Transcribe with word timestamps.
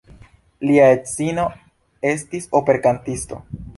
Lia 0.69 0.87
edzino 0.93 1.45
estis 2.13 2.49
operkantisto. 2.61 3.45